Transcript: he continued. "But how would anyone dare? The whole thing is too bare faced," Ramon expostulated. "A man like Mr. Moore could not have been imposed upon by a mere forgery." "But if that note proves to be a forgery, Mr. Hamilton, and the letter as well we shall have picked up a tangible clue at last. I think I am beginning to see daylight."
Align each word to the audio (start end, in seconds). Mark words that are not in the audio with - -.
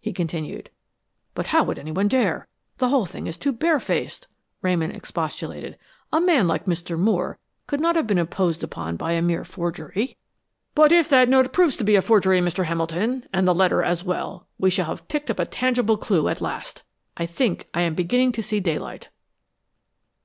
he 0.00 0.12
continued. 0.12 0.68
"But 1.32 1.46
how 1.46 1.62
would 1.62 1.78
anyone 1.78 2.08
dare? 2.08 2.48
The 2.78 2.88
whole 2.88 3.06
thing 3.06 3.28
is 3.28 3.38
too 3.38 3.52
bare 3.52 3.78
faced," 3.78 4.26
Ramon 4.60 4.90
expostulated. 4.90 5.78
"A 6.12 6.20
man 6.20 6.48
like 6.48 6.64
Mr. 6.66 6.98
Moore 6.98 7.38
could 7.68 7.78
not 7.80 7.94
have 7.94 8.08
been 8.08 8.18
imposed 8.18 8.64
upon 8.64 8.96
by 8.96 9.12
a 9.12 9.22
mere 9.22 9.44
forgery." 9.44 10.16
"But 10.74 10.90
if 10.90 11.08
that 11.10 11.28
note 11.28 11.52
proves 11.52 11.76
to 11.76 11.84
be 11.84 11.94
a 11.94 12.02
forgery, 12.02 12.40
Mr. 12.40 12.64
Hamilton, 12.64 13.28
and 13.32 13.46
the 13.46 13.54
letter 13.54 13.80
as 13.80 14.02
well 14.02 14.48
we 14.58 14.70
shall 14.70 14.86
have 14.86 15.06
picked 15.06 15.30
up 15.30 15.38
a 15.38 15.46
tangible 15.46 15.96
clue 15.96 16.26
at 16.26 16.40
last. 16.40 16.82
I 17.16 17.26
think 17.26 17.68
I 17.72 17.82
am 17.82 17.94
beginning 17.94 18.32
to 18.32 18.42
see 18.42 18.58
daylight." 18.58 19.10